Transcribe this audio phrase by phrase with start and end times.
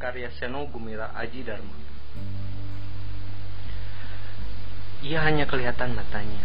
[0.00, 1.76] Karya Seno Gumira Aji Dharma.
[5.00, 6.44] Ia hanya kelihatan matanya.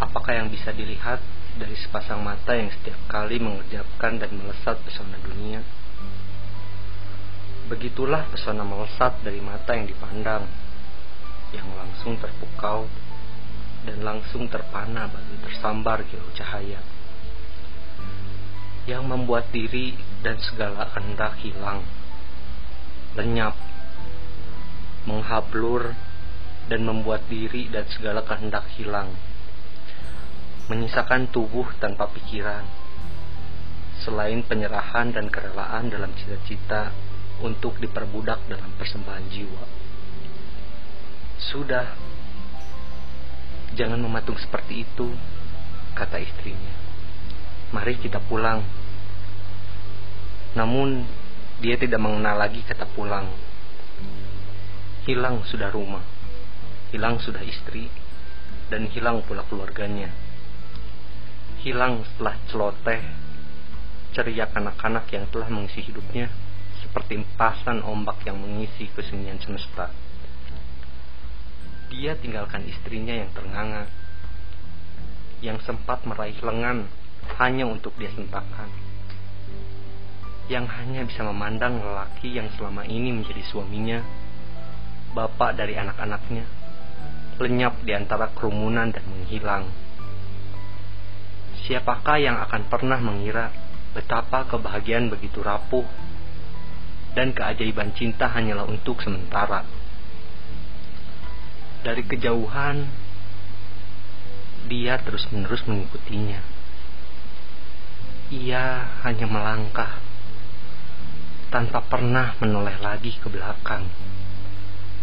[0.00, 1.20] Apakah yang bisa dilihat
[1.56, 5.64] dari sepasang mata yang setiap kali mengerjapkan dan melesat pesona dunia?
[7.72, 10.44] Begitulah pesona melesat dari mata yang dipandang
[11.56, 12.84] Yang langsung terpukau
[13.84, 16.80] dan langsung terpana bagi tersambar kilau cahaya.
[18.84, 21.84] Yang membuat diri dan segala kehendak hilang,
[23.14, 23.52] lenyap,
[25.04, 25.92] menghablur,
[26.64, 29.12] dan membuat diri dan segala kehendak hilang,
[30.72, 32.64] menyisakan tubuh tanpa pikiran,
[34.00, 36.88] selain penyerahan dan kerelaan dalam cita-cita
[37.44, 39.64] untuk diperbudak dalam persembahan jiwa.
[41.36, 41.92] Sudah,
[43.76, 45.12] jangan mematung seperti itu,
[45.92, 46.84] kata istrinya
[47.74, 48.62] mari kita pulang.
[50.54, 51.02] Namun
[51.58, 53.26] dia tidak mengenal lagi kata pulang.
[55.04, 56.02] Hilang sudah rumah,
[56.94, 57.90] hilang sudah istri,
[58.70, 60.08] dan hilang pula keluarganya.
[61.60, 63.02] Hilang setelah celoteh,
[64.14, 66.30] ceria anak-anak yang telah mengisi hidupnya,
[66.80, 69.90] seperti empasan ombak yang mengisi kesunyian semesta.
[71.90, 73.90] Dia tinggalkan istrinya yang ternganga,
[75.44, 76.88] yang sempat meraih lengan
[77.36, 78.93] hanya untuk dia hentakan.
[80.46, 84.04] Yang hanya bisa memandang lelaki yang selama ini menjadi suaminya,
[85.16, 86.44] bapak dari anak-anaknya,
[87.40, 89.64] lenyap di antara kerumunan dan menghilang.
[91.64, 93.48] Siapakah yang akan pernah mengira
[93.96, 95.86] betapa kebahagiaan begitu rapuh
[97.16, 99.64] dan keajaiban cinta hanyalah untuk sementara.
[101.80, 102.84] Dari kejauhan,
[104.68, 106.54] dia terus-menerus mengikutinya
[108.32, 110.00] ia hanya melangkah
[111.54, 113.86] tanpa pernah menoleh lagi ke belakang.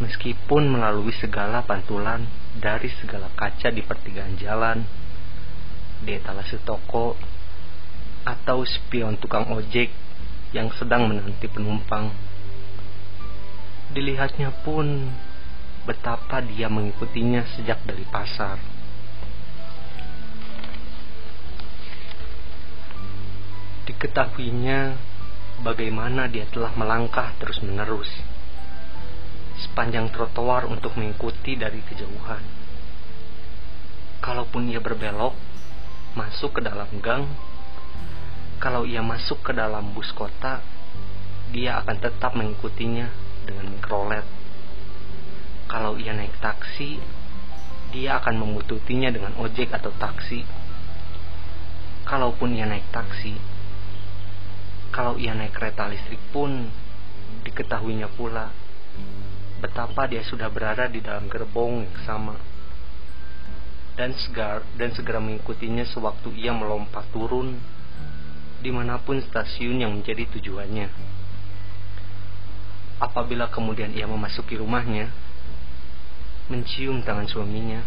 [0.04, 2.28] Meskipun melalui segala pantulan
[2.60, 4.84] dari segala kaca di pertigaan jalan,
[6.04, 7.16] di etalase toko,
[8.28, 9.96] atau spion tukang ojek
[10.52, 12.12] yang sedang menanti penumpang.
[13.96, 15.08] Dilihatnya pun
[15.88, 18.60] betapa dia mengikutinya sejak dari pasar.
[23.88, 25.11] Diketahuinya
[25.62, 28.10] bagaimana dia telah melangkah terus-menerus
[29.62, 32.42] sepanjang trotoar untuk mengikuti dari kejauhan.
[34.22, 35.38] Kalaupun ia berbelok,
[36.18, 37.30] masuk ke dalam gang,
[38.58, 40.62] kalau ia masuk ke dalam bus kota,
[41.54, 43.10] dia akan tetap mengikutinya
[43.46, 44.26] dengan mikrolet.
[45.70, 47.02] Kalau ia naik taksi,
[47.94, 50.46] dia akan membututinya dengan ojek atau taksi.
[52.06, 53.51] Kalaupun ia naik taksi,
[54.92, 56.68] kalau ia naik kereta listrik pun
[57.48, 58.52] diketahuinya pula
[59.64, 62.36] betapa dia sudah berada di dalam gerbong yang sama
[63.96, 67.60] dan segar dan segera mengikutinya sewaktu ia melompat turun
[68.62, 70.88] di mana pun stasiun yang menjadi tujuannya.
[73.02, 75.10] Apabila kemudian ia memasuki rumahnya,
[76.54, 77.82] mencium tangan suaminya,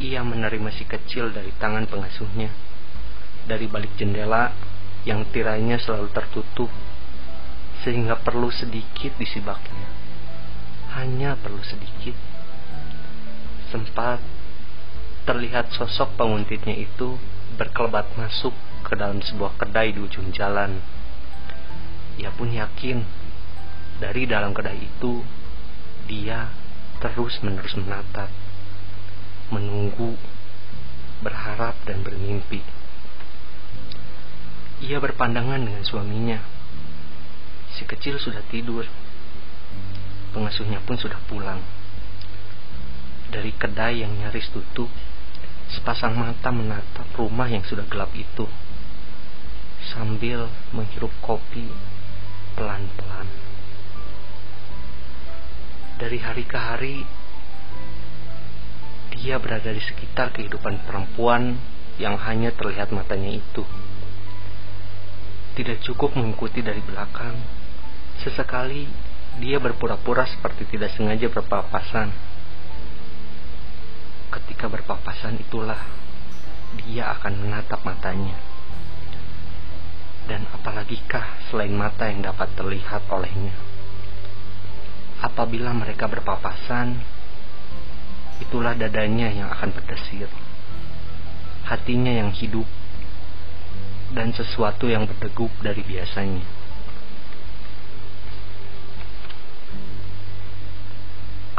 [0.00, 2.48] ia menerima si kecil dari tangan pengasuhnya.
[3.44, 4.50] Dari balik jendela,
[5.06, 6.68] yang tirainya selalu tertutup
[7.86, 9.86] sehingga perlu sedikit disibaknya.
[10.98, 12.18] Hanya perlu sedikit.
[13.70, 14.18] Sempat
[15.22, 17.14] terlihat sosok penguntitnya itu
[17.54, 20.82] berkelebat masuk ke dalam sebuah kedai di ujung jalan.
[22.18, 23.02] Ia pun yakin
[24.02, 25.22] dari dalam kedai itu
[26.10, 26.50] dia
[26.98, 28.30] terus-menerus menatap,
[29.54, 30.18] menunggu,
[31.22, 32.62] berharap dan bermimpi.
[34.84, 36.36] Ia berpandangan dengan suaminya.
[37.72, 38.84] Si kecil sudah tidur.
[40.36, 41.64] Pengasuhnya pun sudah pulang.
[43.32, 44.92] Dari kedai yang nyaris tutup,
[45.72, 48.44] sepasang mata menatap rumah yang sudah gelap itu.
[49.96, 51.72] Sambil menghirup kopi
[52.52, 53.28] pelan-pelan.
[55.96, 56.96] Dari hari ke hari,
[59.16, 61.56] dia berada di sekitar kehidupan perempuan
[61.96, 63.64] yang hanya terlihat matanya itu.
[65.56, 67.32] Tidak cukup mengikuti dari belakang.
[68.20, 68.84] Sesekali
[69.40, 72.12] dia berpura-pura seperti tidak sengaja berpapasan.
[74.32, 75.80] Ketika berpapasan itulah
[76.84, 78.36] dia akan menatap matanya.
[80.26, 83.54] Dan apalagikah selain mata yang dapat terlihat olehnya?
[85.22, 87.00] Apabila mereka berpapasan,
[88.44, 90.28] itulah dadanya yang akan berdesir.
[91.64, 92.66] Hatinya yang hidup
[94.16, 96.40] dan sesuatu yang berdegup dari biasanya.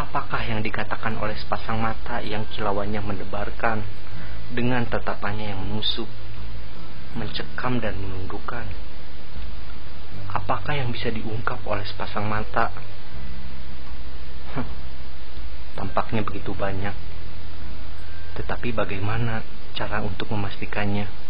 [0.02, 3.86] Apakah yang dikatakan oleh sepasang mata yang kilauannya mendebarkan
[4.50, 6.10] dengan tatapannya yang menusuk,
[7.14, 8.66] mencekam dan menundukkan?
[10.34, 12.74] Apakah yang bisa diungkap oleh sepasang mata?
[15.78, 16.98] tampaknya begitu banyak.
[18.34, 19.46] Tetapi bagaimana
[19.78, 21.27] cara untuk memastikannya?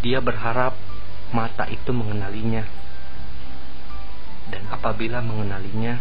[0.00, 0.72] Dia berharap
[1.30, 2.64] mata itu mengenalinya.
[4.50, 6.00] Dan apabila mengenalinya,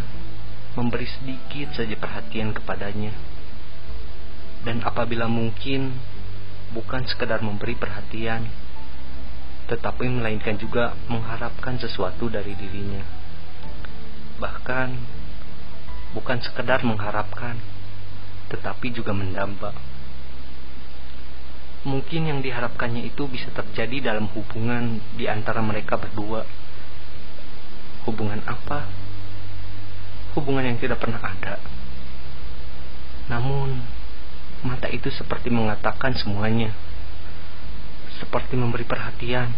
[0.73, 3.13] memberi sedikit saja perhatian kepadanya.
[4.63, 5.93] Dan apabila mungkin,
[6.71, 8.47] bukan sekedar memberi perhatian,
[9.69, 13.05] tetapi melainkan juga mengharapkan sesuatu dari dirinya.
[14.41, 14.89] Bahkan,
[16.17, 17.59] bukan sekedar mengharapkan,
[18.49, 19.88] tetapi juga mendamba.
[21.87, 26.43] Mungkin yang diharapkannya itu bisa terjadi dalam hubungan di antara mereka berdua.
[28.03, 28.83] Hubungan apa?
[30.35, 31.55] Hubungan yang tidak pernah ada.
[33.31, 33.79] Namun,
[34.65, 36.75] mata itu seperti mengatakan semuanya.
[38.19, 39.55] Seperti memberi perhatian.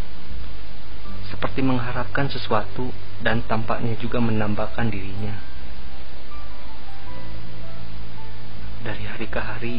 [1.34, 2.94] Seperti mengharapkan sesuatu
[3.26, 5.42] dan tampaknya juga menambahkan dirinya.
[8.86, 9.78] Dari hari ke hari,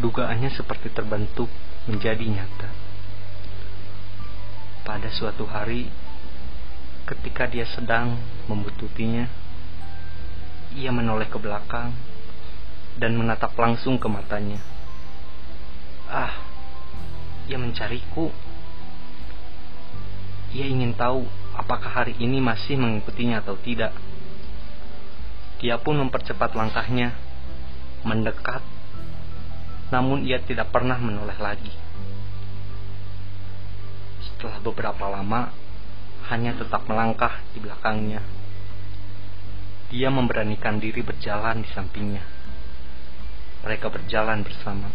[0.00, 1.46] dugaannya seperti terbentuk
[1.84, 2.68] menjadi nyata.
[4.82, 5.92] Pada suatu hari,
[7.04, 8.16] ketika dia sedang
[8.48, 9.28] membututinya,
[10.74, 11.92] ia menoleh ke belakang
[12.96, 14.58] dan menatap langsung ke matanya.
[16.10, 16.42] Ah,
[17.46, 18.32] ia mencariku.
[20.50, 23.94] Ia ingin tahu apakah hari ini masih mengikutinya atau tidak.
[25.62, 27.14] Dia pun mempercepat langkahnya,
[28.02, 28.64] mendekat
[29.90, 31.74] namun ia tidak pernah menoleh lagi.
[34.22, 35.50] Setelah beberapa lama,
[36.30, 38.22] hanya tetap melangkah di belakangnya.
[39.90, 42.22] Dia memberanikan diri berjalan di sampingnya.
[43.66, 44.88] Mereka berjalan bersama.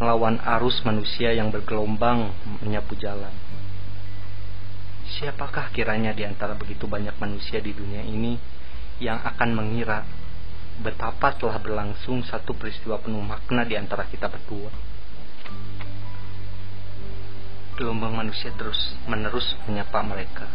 [0.00, 2.32] Melawan arus manusia yang bergelombang
[2.64, 3.30] menyapu jalan.
[5.14, 8.34] Siapakah kiranya di antara begitu banyak manusia di dunia ini
[8.98, 10.02] yang akan mengira
[10.82, 14.72] betapa telah berlangsung satu peristiwa penuh makna di antara kita berdua.
[17.78, 20.46] Gelombang manusia terus menerus menyapa mereka.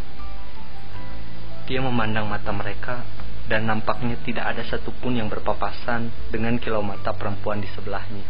[1.67, 3.05] Dia memandang mata mereka
[3.45, 8.25] dan nampaknya tidak ada satupun yang berpapasan dengan kilau mata perempuan di sebelahnya.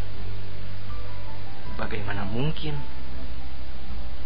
[1.78, 2.76] Bagaimana mungkin?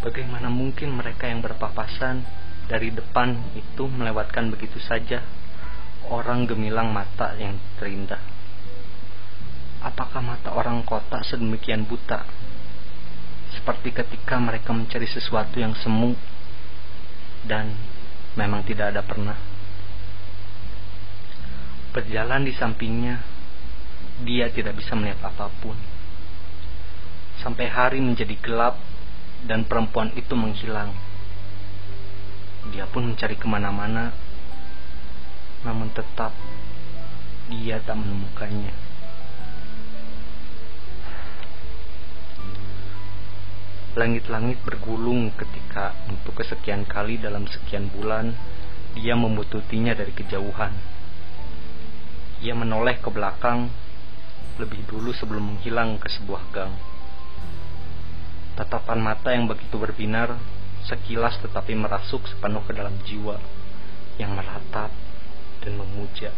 [0.02, 2.24] Bagaimana mungkin mereka yang berpapasan
[2.66, 5.22] dari depan itu melewatkan begitu saja
[6.10, 8.20] orang gemilang mata yang terindah?
[9.84, 12.24] Apakah mata orang kota sedemikian buta?
[13.52, 16.16] Seperti ketika mereka mencari sesuatu yang semu
[17.44, 17.76] dan
[18.34, 19.36] memang tidak ada pernah.
[21.94, 23.22] Berjalan di sampingnya,
[24.26, 25.76] dia tidak bisa melihat apa pun.
[27.38, 28.80] Sampai hari menjadi gelap
[29.44, 30.96] dan perempuan itu menghilang.
[32.72, 34.23] Dia pun mencari ke mana-mana
[35.64, 36.30] namun tetap
[37.48, 38.72] dia tak menemukannya.
[43.94, 48.34] Langit-langit bergulung ketika untuk kesekian kali dalam sekian bulan
[48.98, 50.72] dia membututinya dari kejauhan.
[52.42, 53.70] Ia menoleh ke belakang
[54.58, 56.74] lebih dulu sebelum menghilang ke sebuah gang.
[58.54, 60.38] Tatapan mata yang begitu berbinar
[60.86, 63.40] sekilas tetapi merasuk sepenuh ke dalam jiwa
[64.18, 65.03] yang meratap
[65.64, 66.30] dan memuja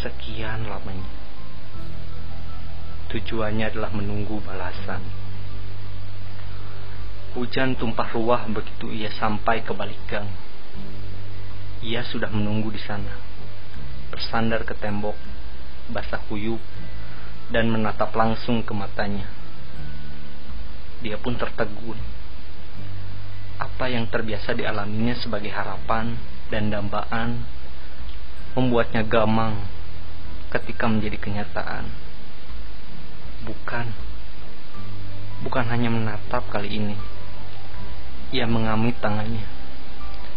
[0.00, 1.12] sekian lamanya.
[3.12, 5.04] Tujuannya adalah menunggu balasan.
[7.36, 10.26] Hujan tumpah ruah begitu ia sampai ke balik gang.
[11.84, 13.12] Ia sudah menunggu di sana,
[14.08, 15.14] bersandar ke tembok,
[15.92, 16.60] basah kuyup,
[17.52, 19.28] dan menatap langsung ke matanya.
[21.00, 21.96] Dia pun tertegun.
[23.60, 26.16] Apa yang terbiasa dialaminya sebagai harapan
[26.48, 27.59] dan dambaan
[28.58, 29.62] membuatnya gamang
[30.50, 31.86] ketika menjadi kenyataan.
[33.46, 33.86] Bukan,
[35.46, 36.96] bukan hanya menatap kali ini.
[38.30, 39.46] Ia mengamit tangannya,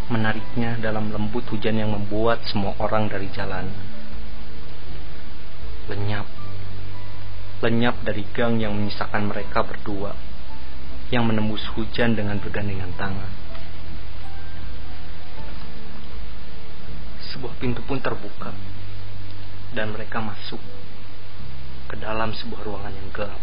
[0.10, 3.70] menariknya dalam lembut hujan yang membuat semua orang dari jalan.
[5.90, 6.26] Lenyap,
[7.62, 10.16] lenyap dari gang yang menyisakan mereka berdua,
[11.12, 13.30] yang menembus hujan dengan bergandengan tangan.
[17.34, 18.54] Sebuah pintu pun terbuka
[19.74, 20.62] dan mereka masuk
[21.90, 23.42] ke dalam sebuah ruangan yang gelap.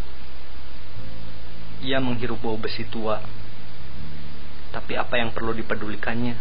[1.83, 3.19] Ia menghirup bau besi tua.
[4.71, 6.39] Tapi apa yang perlu dipedulikannya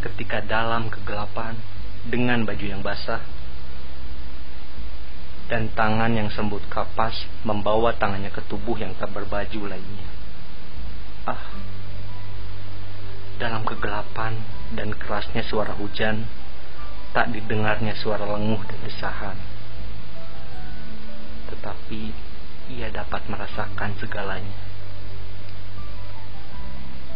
[0.00, 1.52] ketika dalam kegelapan
[2.08, 3.20] dengan baju yang basah
[5.48, 10.08] dan tangan yang sembut kapas membawa tangannya ke tubuh yang tak berbaju lainnya.
[11.24, 11.40] Ah,
[13.38, 14.34] dalam kegelapan
[14.74, 16.26] dan kerasnya suara hujan,
[17.14, 19.38] tak didengarnya suara lenguh dan desahan.
[21.48, 22.02] Tetapi
[22.74, 24.58] ia dapat merasakan segalanya.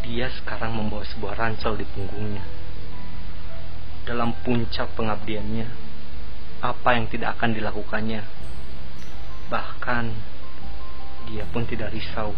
[0.03, 2.43] Dia sekarang membawa sebuah ransel di punggungnya.
[4.03, 5.67] Dalam puncak pengabdiannya,
[6.59, 8.23] apa yang tidak akan dilakukannya.
[9.47, 10.05] Bahkan,
[11.31, 12.35] dia pun tidak risau.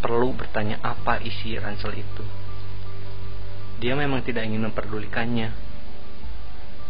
[0.00, 2.43] Perlu bertanya apa isi ransel itu.
[3.82, 5.50] Dia memang tidak ingin memperdulikannya,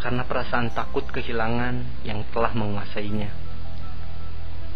[0.04, 3.32] karena perasaan takut kehilangan yang telah menguasainya.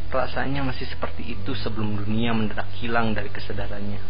[0.09, 4.01] Perasaannya masih seperti itu sebelum dunia mendadak hilang dari kesadarannya.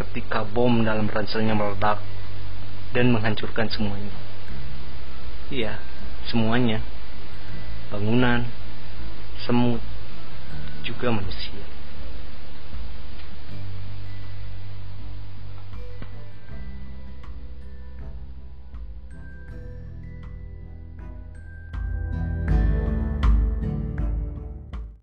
[0.00, 2.00] Ketika bom dalam ranselnya meledak
[2.96, 4.16] dan menghancurkan semuanya.
[5.52, 5.76] Iya,
[6.24, 6.80] semuanya.
[7.92, 8.48] Bangunan,
[9.44, 9.84] semut,
[10.88, 11.73] juga manusia.